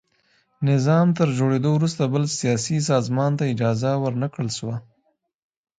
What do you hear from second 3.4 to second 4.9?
اجازه ور نه کړل شوه.